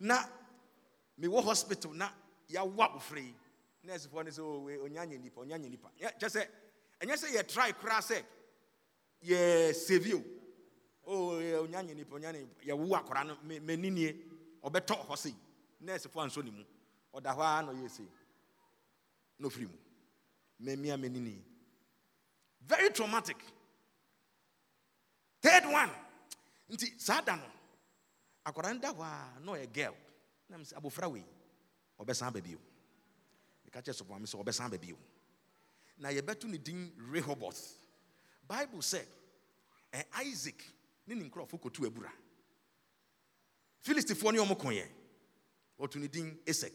[0.00, 0.16] na
[1.18, 2.10] mewɔ hospital na
[2.48, 3.34] yɛawo abofra yi
[3.86, 5.90] nursefoɔ no "Oh, wei, ɔnyanya nipa ɔnyanya nipa.
[5.98, 6.48] Kyɛ sɛ
[7.00, 8.24] ɛnyɛ sɛ yɛtrae koraa sɛ
[9.22, 10.22] yɛ sevio
[11.04, 12.64] o onyanya nipa onyanya nipa.
[12.64, 14.14] Yɛwo akwaraa no me- m'ani nie eh?
[14.64, 15.34] ɔbɛtɔ hɔ sei
[15.82, 16.64] nursefoɔ ansɔ ne mu.
[17.14, 18.08] Ɔda hɔ ara na ɔyɛ sei
[19.38, 19.78] na ɔfiri mu
[20.60, 21.44] mamia m'ani nie
[22.60, 23.36] very traumatic.
[25.40, 25.90] Third one.
[26.70, 27.44] Nti saa da no
[28.44, 29.94] akwaraa no da a na ɔyɛ girl.
[30.48, 31.24] Na sɛ abofra wei
[32.00, 32.58] ɔbɛsan ba bio
[33.76, 34.96] meka kyerɛ sɔfoa me sɛ ɔbɛsan ba bio.
[35.98, 37.76] Na yɛbɛto ne din rehoboth.
[38.48, 39.04] Bible sɛ
[39.92, 40.62] ɛ isaac
[41.06, 42.12] ne ne nkurɔfo kɔtu abura.
[43.82, 44.88] Filistifoɔ ne ɔmo koeɛ.
[45.78, 46.72] Wɔto ne din esek.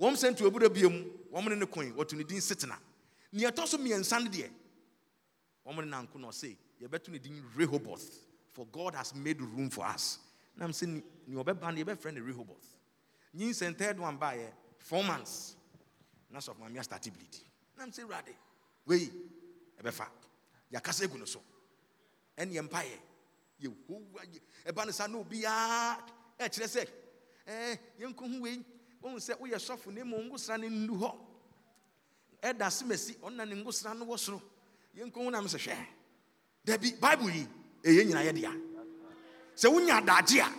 [0.00, 2.78] Wɔm sɛ ntu abura bia mu wɔm ne ne koe wɔto ne din setena
[3.32, 4.50] nea ɛtɔ so mmiɛnsa no deɛ
[5.64, 9.84] wɔm ne nanko na ɔse yɛbɛto ne din rehoboth for god has made room for
[9.86, 10.18] us.
[10.56, 12.76] Nam sɛ ne nea ɔbɛba no yɛbɛfrɛ no rehoboth.
[13.34, 15.56] Nyinsɛn third one baeɛ four months.
[16.30, 17.36] Na sɔfo maame astarte bleed
[17.76, 18.34] nam sɛ awurade
[18.86, 19.10] wei
[19.80, 20.06] ɛbɛfa
[20.72, 21.40] yɛakasa agu no so
[22.36, 22.98] ɛneɛ mpayɛ
[23.60, 24.22] yɛhowa
[24.66, 25.98] ɛba no saa na obiaa
[26.38, 26.88] ɛkyerɛ sɛ
[27.46, 28.64] ɛɛ yɛnkɔhu wei
[29.02, 31.18] wohu sɛ woyɛ sɔfo na mmom ngosra no nnu hɔ.
[32.42, 34.40] Ɛda se masi ɔnna ne ngosra no wɔ soro.
[34.96, 35.86] Yɛnkɔhu nam sɛ hwɛ
[36.64, 37.46] dabi bible yi
[37.82, 38.52] ɛyɛ nyina yɛ dea.
[39.56, 40.50] Sɛ wonya adagye a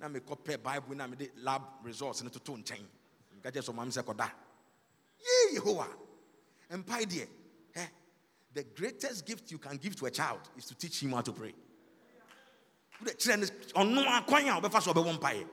[0.00, 2.84] na mekɔpɛ bible na mede lab results no toto nkyɛn.
[3.46, 4.32] Meka kyerɛ sɛ ɔma me sɛ kɔda.
[5.20, 5.88] Yee yehowa.
[6.70, 7.28] Mpae deɛ
[7.76, 7.86] eh,
[8.52, 11.32] the greatest gift you can give to a child is to teach him how to
[11.32, 11.54] pray.
[13.00, 13.38] Wode kyerɛ
[13.74, 15.48] no ɔno akwan a wɔbɛfa so ɔbɛwɔ mpaeɛ.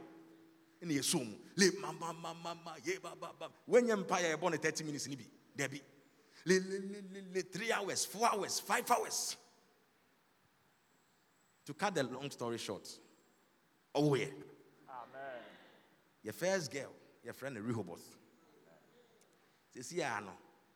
[0.82, 1.38] Ɛne yɛso mu.
[1.56, 5.26] Le mamamamama ye bababa woanyɛ mpaeɛ a ɛbɔ no 30 minutes no bi.
[5.56, 5.82] Dabi.
[6.46, 9.38] Le le le le le 3 hours 4 hours 5 hours.
[11.66, 12.90] To cut the long story short
[13.96, 14.34] ɔwoyɛ
[14.90, 15.42] Amen.
[16.24, 16.92] your first girl
[17.24, 18.04] your friend rehoboth
[19.76, 20.32] sisi a no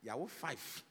[0.06, 0.84] yàwó five.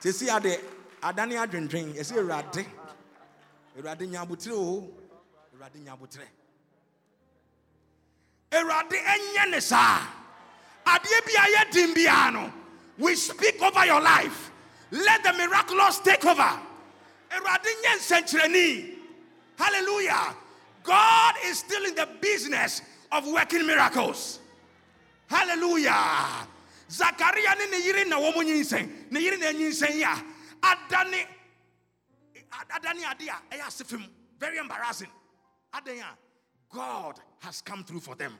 [0.00, 0.58] Sisi a de
[1.02, 2.64] adane adwendwen yɛsɛ awurade
[3.76, 4.88] awurade nya abotire o
[5.52, 6.28] awurade nya abotire
[8.52, 10.06] awurade ɛnyɛ ne saa
[10.86, 12.52] a yɛ no
[12.98, 14.50] we speak over your life.
[14.90, 16.60] Let the miraculous take over.
[17.30, 18.98] Awurade nyɛ nsɛnkyerɛnni
[19.58, 20.36] hallelujah
[20.82, 24.40] god is still in the business of working miracles.
[25.28, 26.46] Hallelujah.
[26.88, 30.24] Zakaria ne ne yere na wɔn nyinsɛn ne yere na nyinsɛn yi a
[30.62, 31.26] adane
[32.70, 35.08] adane ade a very embarrassing.
[35.72, 36.18] Adan a
[36.74, 38.34] god has come through for them.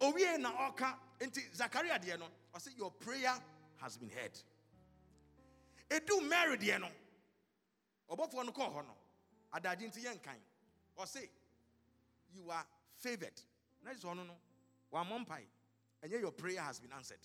[0.00, 3.34] Owie na ɔka nti zakaria deɛ no ɔsɛ your prayer
[3.80, 4.38] has been heard.
[5.90, 6.88] Edu mary deɛ no
[8.10, 8.94] ɔbɔfoɔ no kɔɔ hɔ no
[9.54, 10.38] adagye nti yɛ nkan
[10.98, 11.28] ɔse
[12.34, 12.64] you are
[12.98, 13.40] favoured
[13.84, 14.34] na sɛ ɔno no.
[14.92, 15.26] Wammɔ
[16.02, 17.18] And yet your prayer has been answered.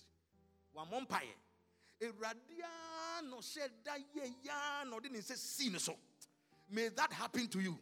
[2.02, 5.96] Awurade a na ɔhyɛ da yɛ yaa na ɔde ne nsa sii so.
[6.70, 7.78] May that happen to you.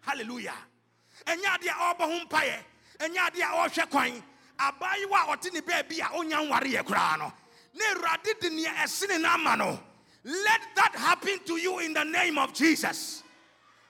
[0.00, 0.54] Hallelujah.
[1.26, 2.64] Ɛnyɛ adeɛ a ɔrebɔ ho mpaeɛ
[2.98, 4.24] ɛnyɛ adeɛ a ɔrehwɛ kwan
[4.58, 7.32] abaayewa a ɔte ne baabi a ɔnya nware koraa no.
[7.74, 9.82] Na awurade de nea ɛsene no ama no
[10.26, 13.22] let that happen to you in the name of jesus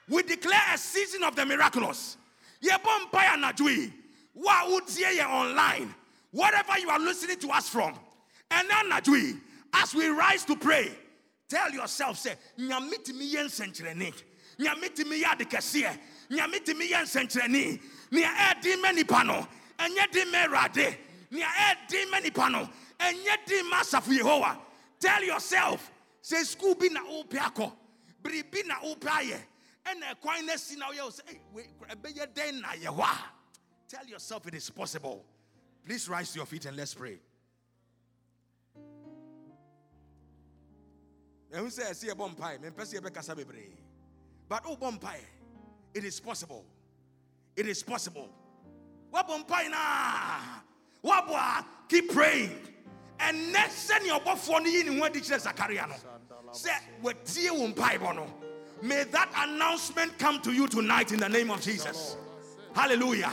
[0.09, 2.17] we declare a season of the miraculous.
[2.63, 3.93] Yebom Paya Najui,
[4.37, 5.95] Wautie online,
[6.31, 7.95] whatever you are listening to us from.
[8.51, 9.41] And then Najui,
[9.75, 10.91] as we rise to pray,
[11.49, 14.13] tell yourself, say, Nyamitimi yen centrene,
[14.59, 15.99] Nyamitimi yadikasie,
[16.31, 19.47] Nyamitimi yen centrene, Nia edi many pano,
[19.79, 20.97] and yet di merade,
[21.31, 22.69] Nia edi many pano,
[23.01, 24.57] and yet di yehova.
[24.99, 25.91] Tell yourself,
[26.23, 27.73] say, school be na upiako,
[28.23, 29.39] bribi na upaye
[29.87, 31.41] ɛna ɛkwan no asi na woyɛ wo sɛ "Ei,
[31.95, 33.19] ɛbɛyɛ dɛn na ayɛ hɔ
[33.89, 35.25] tell yourself it is possible.
[35.85, 37.21] Please rise to your feet and let's pray.
[44.49, 45.21] But oh, wobɔ mpae
[45.95, 46.65] it is possible.
[47.57, 48.29] It is possible.
[49.13, 50.61] Woabɔ mpae na.
[51.05, 52.59] Woabɔ a keep praying.
[53.19, 55.95] Ɛnɛ sɛnea ɔbɔfoɔ no yi ne ho adi kyerɛ zakaria no.
[56.51, 58.46] Sɛ watie wo mpaebɔ no
[58.83, 62.17] may that announcement come to you tonight in the name of jesus.
[62.75, 63.33] Hallelujah.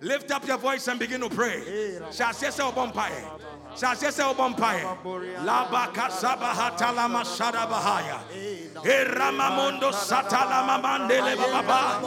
[0.00, 1.60] Lift up your voice and begin to pray.
[2.10, 2.52] Hyɛ aseɛ
[8.84, 12.00] Eramamondo satala mamandele baba.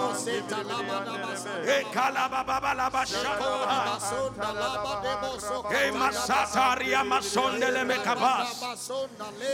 [1.65, 3.79] Ekalaba baba laba shakova.
[5.71, 8.61] E masataria masondele mekabas.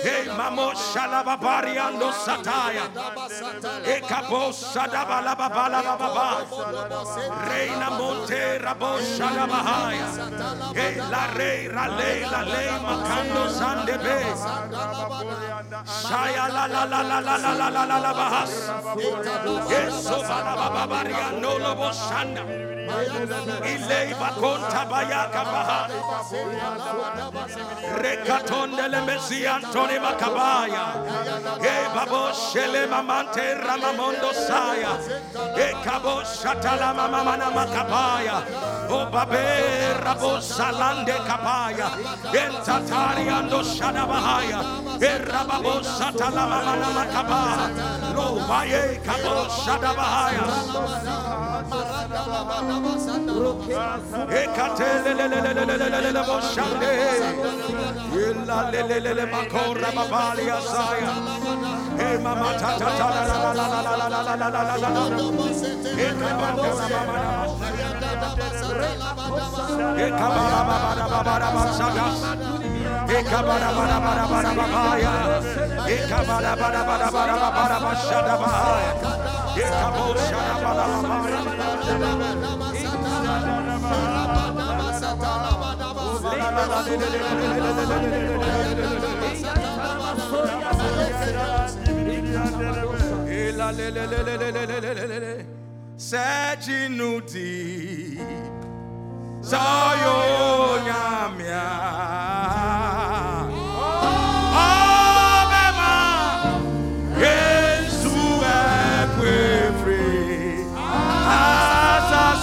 [0.04, 2.86] E mamo shalaba bariando sataya.
[3.86, 6.46] E kabo sadaba laba bala baba.
[7.50, 10.08] Reina monte rabo shalabahaya.
[10.76, 14.20] E la rei rale la lei makando sandebe.
[15.88, 18.54] Shaya la la la la la la la la la la bahas.
[19.72, 22.44] Yeso bala babari ando lobo shanda.
[22.88, 25.80] Ilei bakonta bayaka baha.
[28.02, 30.86] Rekatonde le mesi Antoni Makabaya.
[31.60, 34.94] E babo shele mamante ramamondo saya.
[35.58, 38.38] E kabo shatala mamamana makabaya.
[38.90, 39.46] O babe
[40.04, 41.90] rabo salande kabaya.
[42.42, 44.60] Entatari ando shadabahaya.
[45.02, 47.42] E rababo satala mamana Lakaba,
[48.16, 50.46] Rovaye Kabo Shadabahaya,
[54.42, 55.12] Ekatele
[56.28, 56.94] Boshade,
[58.90, 59.26] Lele
[73.08, 75.14] Ekabara you bahaya.
[77.80, 78.92] Bashada bahaya.
[97.38, 98.20] Deep,
[99.42, 101.40] Zion, yam.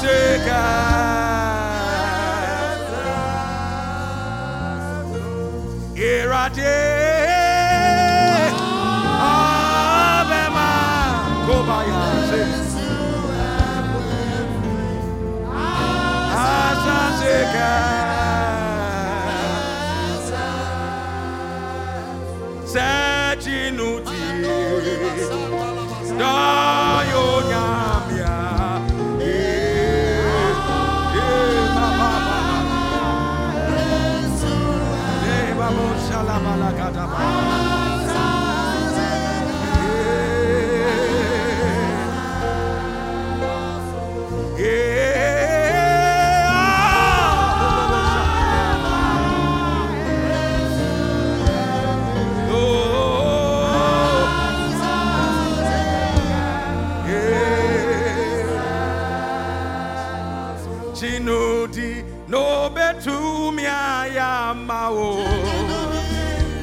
[0.04, 1.14] Shekazah.
[5.96, 6.76] Irade.
[9.24, 10.70] Abema.
[11.46, 12.02] Kobaya.
[16.44, 17.93] Asaseka.
[60.94, 65.93] Chinudi no betumia ya mao.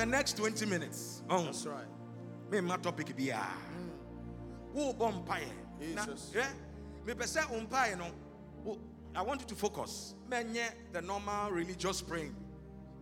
[0.00, 1.84] the next 20 minutes, ɔn That's right.
[2.50, 3.58] Me my topic biara ah.
[4.74, 4.96] mm.
[4.96, 6.32] wobɔ mpaeɛ na Jesus.
[6.34, 6.46] hwɛ
[7.04, 7.96] mepɛ sɛ wo
[8.64, 8.78] no.
[9.14, 10.14] I want you to focus.
[10.30, 12.34] Mɛnyɛ the normal religious praying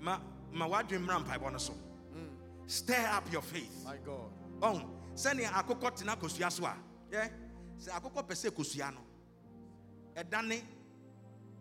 [0.01, 0.18] ma
[0.53, 1.72] ma wadwe mmra mpaebɔ no so.
[2.16, 2.30] Mm.
[2.66, 3.84] Stir up your faith.
[3.84, 4.32] My God.
[4.61, 4.72] Oh.
[4.74, 4.84] ɔn
[5.14, 6.74] sɛnea akokɔ tena kosua so a
[7.12, 7.30] yɛ
[7.78, 9.01] sɛ akokɔ pɛ sɛ kosua no.
[10.20, 10.62] Ɛdane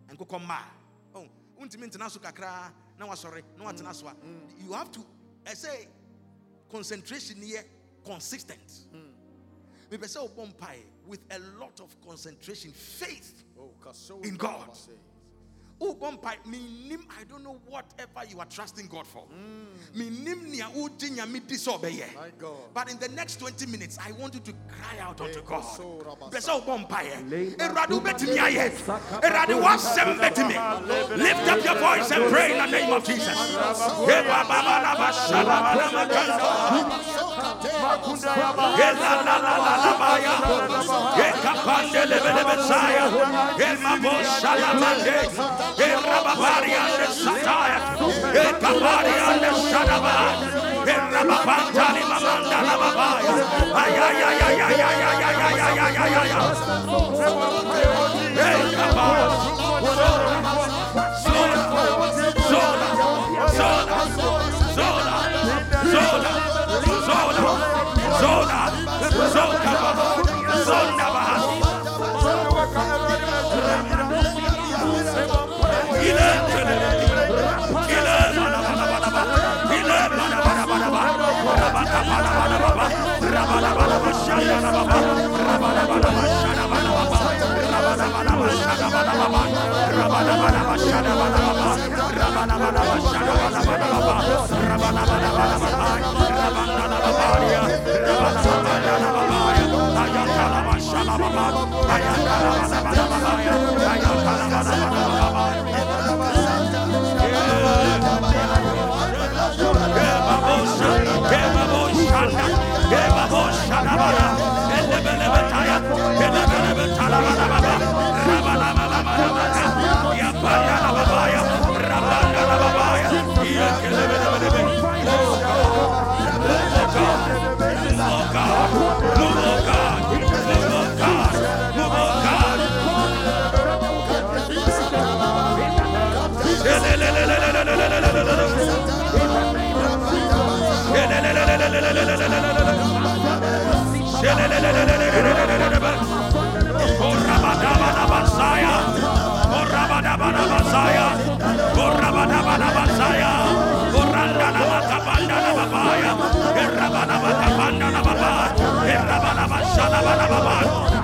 [0.09, 0.65] nkokɔ mmaa
[1.13, 1.61] ɔn oh.
[1.61, 4.15] wontumi ntena so kakraa na wasɔre na watena so a.
[4.15, 4.65] Mm.
[4.65, 5.05] You have to
[5.47, 5.87] ɛsɛ
[6.69, 7.63] concentration here
[8.03, 8.87] consistent.
[9.89, 14.69] Mepɛ sɛ wobɔ oh, mpaeɛ with a lot of concentration faith Oh, In God.
[15.80, 19.25] I don't know whatever you are trusting god for
[19.95, 22.73] menim nea wogye nyame di sɛ ɔbɛyɛ My God.
[22.73, 25.61] But in the next 20 minutes, I want you to cry out unto Eko God.
[25.61, 26.32] so rabasa.
[26.32, 27.57] Pɛ sɛ wobɔ mpaeɛ.
[27.57, 28.71] Awurade wobɛtumi ayɛ.
[29.21, 30.17] Awurade woasɛm
[45.78, 46.17] bɛtumi.
[48.34, 49.28] Lift up your voice
[70.69, 70.96] and
[111.30, 111.57] Yeah.
[112.08, 112.43] Shanda,
[112.91, 113.62] Eva Hosh
[114.78, 115.78] Elebelebetaya,
[116.26, 117.46] Elebelebetaya,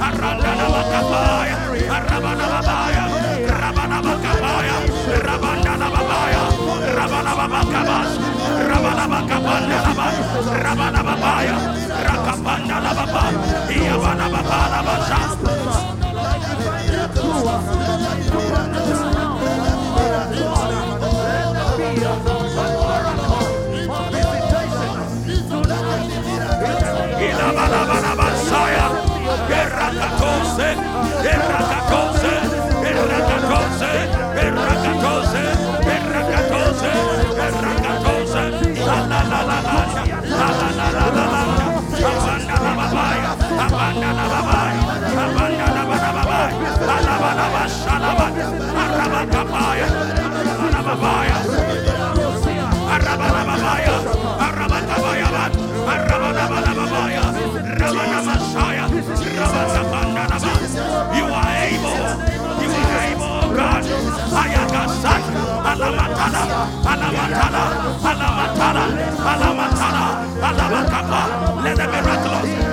[0.04, 1.22] Arabana Baba,
[1.98, 2.83] Arabana Baba,
[6.94, 8.10] rabalababacabas,
[8.70, 10.16] rabalabacabanda labas,
[10.64, 11.58] rabalababaya,
[43.94, 44.34] Jesus.
[61.16, 62.00] You are able.
[71.64, 72.73] Let the miraculous.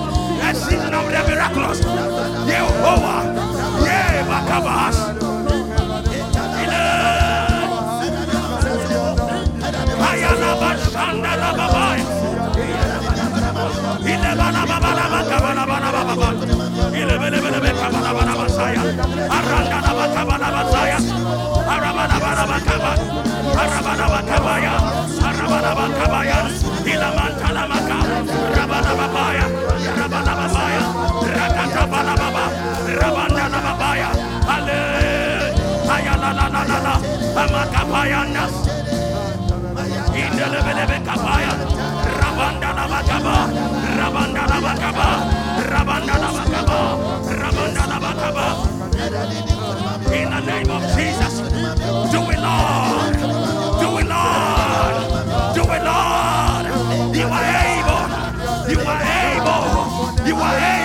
[0.71, 1.81] Season of the miraculous.
[2.47, 3.19] Yehovah.
[3.83, 4.97] Yeah, Bakabas.
[25.21, 26.39] Arabana Bakabaya.
[26.85, 27.97] Ilamantala Maka.
[28.55, 29.60] Rabana Babaya.
[36.61, 36.95] Ayala la la la la.
[37.41, 38.53] Amakapaya Nas.
[40.13, 41.51] Indelebelebe kapaya.
[42.19, 42.85] Rabanda na.
[43.97, 44.57] Rabanda na.
[45.71, 46.29] Rabanda na.
[47.41, 48.45] Rabanda na.
[50.13, 51.41] In the name of Jesus.
[52.11, 53.13] Do it, Lord.
[53.79, 54.95] Do it, Lord.
[55.55, 56.65] Do it, Lord.
[57.15, 58.05] You are able.
[58.71, 60.27] You are able.
[60.27, 60.80] You are able.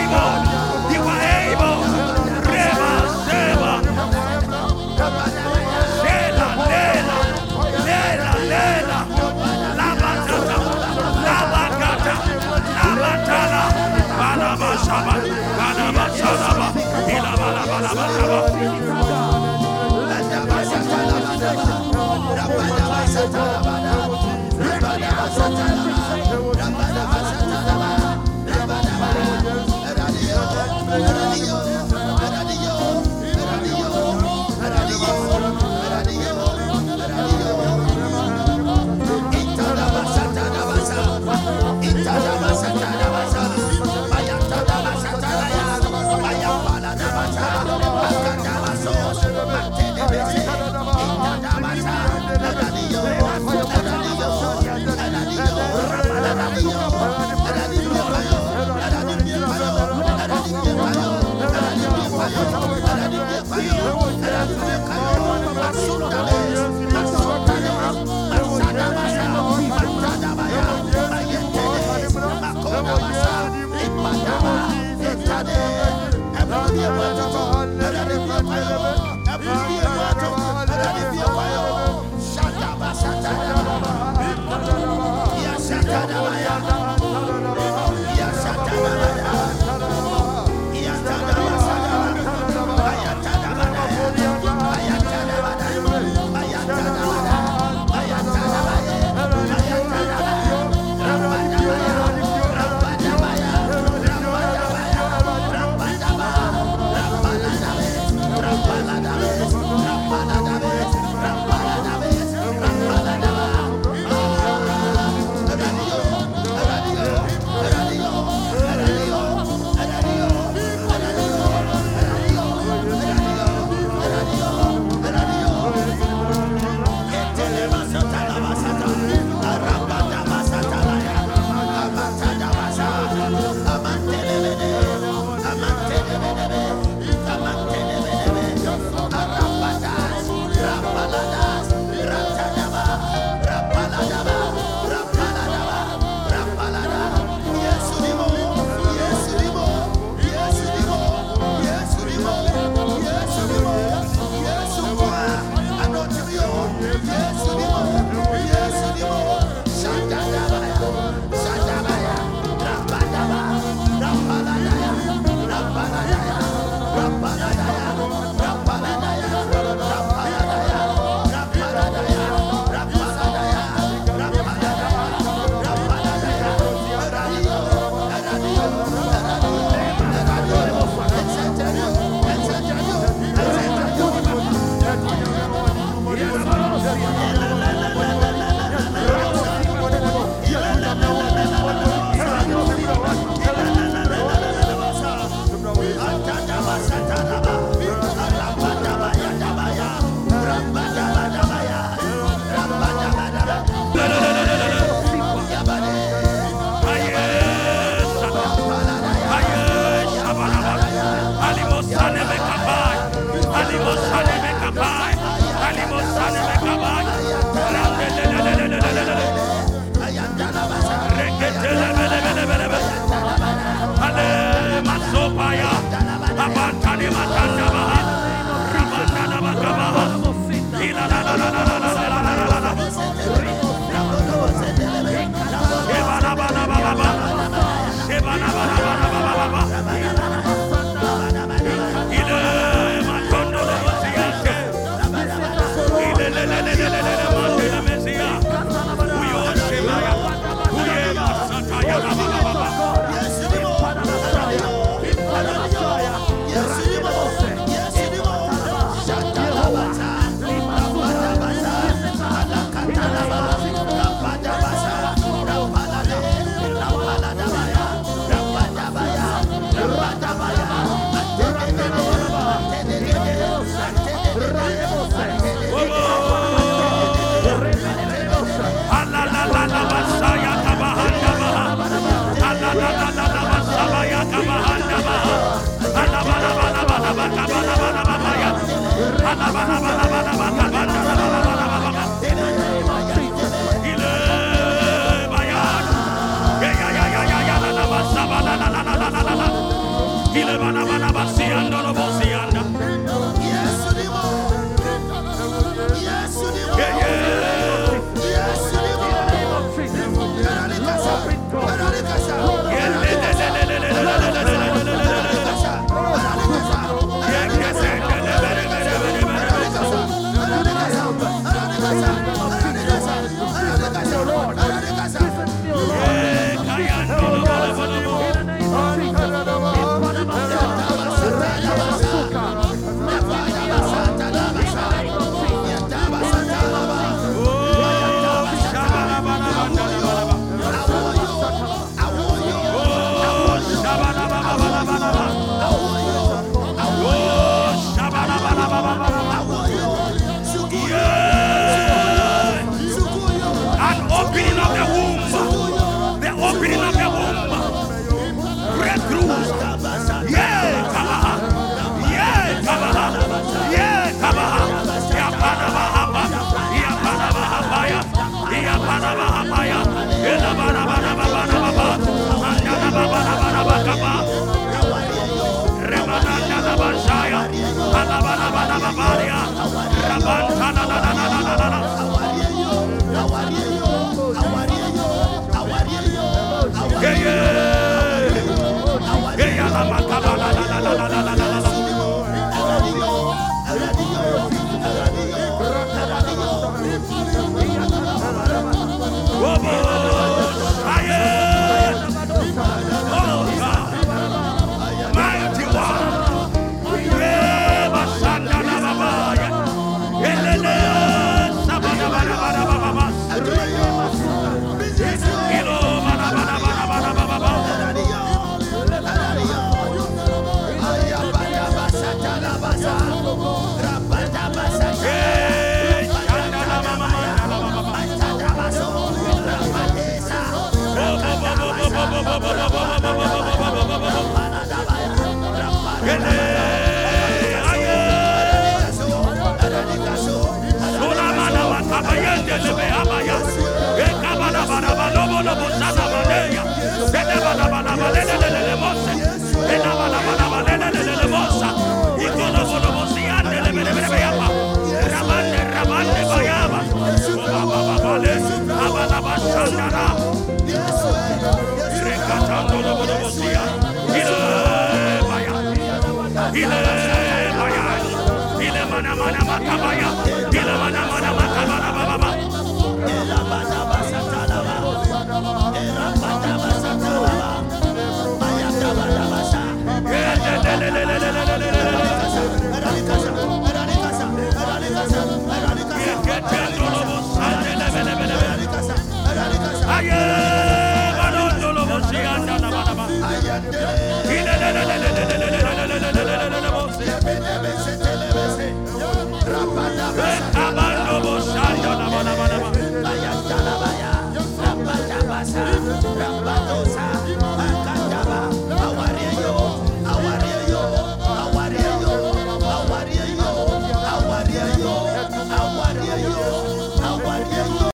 [23.17, 23.66] Let the